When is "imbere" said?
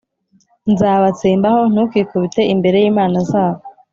2.53-2.77